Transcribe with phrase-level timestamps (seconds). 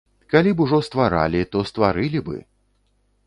[0.33, 2.37] Калі б ужо стваралі, то стварылі бы.